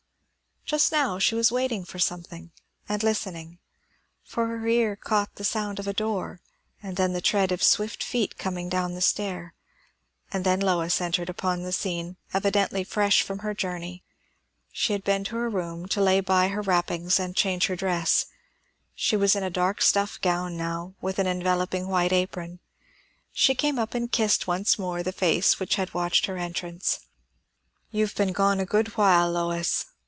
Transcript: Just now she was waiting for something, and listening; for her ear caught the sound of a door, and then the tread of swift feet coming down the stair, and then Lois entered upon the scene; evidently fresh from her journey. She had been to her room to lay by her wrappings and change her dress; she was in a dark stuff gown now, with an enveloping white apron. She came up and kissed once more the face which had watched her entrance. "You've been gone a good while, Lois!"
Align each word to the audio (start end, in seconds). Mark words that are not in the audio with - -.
Just 0.63 0.93
now 0.93 1.19
she 1.19 1.35
was 1.35 1.51
waiting 1.51 1.83
for 1.83 1.99
something, 1.99 2.51
and 2.87 3.03
listening; 3.03 3.59
for 4.23 4.47
her 4.47 4.65
ear 4.67 4.95
caught 4.95 5.35
the 5.35 5.43
sound 5.43 5.79
of 5.79 5.87
a 5.87 5.91
door, 5.93 6.39
and 6.81 6.95
then 6.95 7.11
the 7.11 7.19
tread 7.19 7.51
of 7.51 7.61
swift 7.61 8.01
feet 8.01 8.37
coming 8.37 8.69
down 8.69 8.93
the 8.93 9.01
stair, 9.01 9.53
and 10.31 10.45
then 10.45 10.61
Lois 10.61 11.01
entered 11.01 11.29
upon 11.29 11.63
the 11.63 11.73
scene; 11.73 12.15
evidently 12.33 12.85
fresh 12.85 13.21
from 13.21 13.39
her 13.39 13.53
journey. 13.53 14.01
She 14.71 14.93
had 14.93 15.03
been 15.03 15.25
to 15.25 15.35
her 15.35 15.49
room 15.49 15.87
to 15.89 15.99
lay 15.99 16.21
by 16.21 16.47
her 16.47 16.61
wrappings 16.61 17.19
and 17.19 17.35
change 17.35 17.67
her 17.67 17.75
dress; 17.75 18.27
she 18.95 19.17
was 19.17 19.35
in 19.35 19.43
a 19.43 19.49
dark 19.49 19.81
stuff 19.81 20.21
gown 20.21 20.55
now, 20.55 20.93
with 21.01 21.19
an 21.19 21.27
enveloping 21.27 21.89
white 21.89 22.13
apron. 22.13 22.59
She 23.33 23.55
came 23.55 23.77
up 23.77 23.93
and 23.93 24.09
kissed 24.09 24.47
once 24.47 24.79
more 24.79 25.03
the 25.03 25.11
face 25.11 25.59
which 25.59 25.75
had 25.75 25.93
watched 25.93 26.27
her 26.27 26.37
entrance. 26.37 27.01
"You've 27.89 28.15
been 28.15 28.31
gone 28.31 28.61
a 28.61 28.65
good 28.65 28.95
while, 28.95 29.29
Lois!" 29.33 29.87